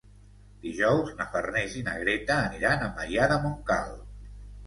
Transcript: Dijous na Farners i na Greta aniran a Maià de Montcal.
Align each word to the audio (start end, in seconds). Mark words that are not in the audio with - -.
Dijous 0.61 1.11
na 1.19 1.25
Farners 1.33 1.75
i 1.81 1.83
na 1.89 1.93
Greta 2.05 2.37
aniran 2.47 2.85
a 2.85 2.89
Maià 2.97 3.27
de 3.33 3.37
Montcal. 3.45 3.93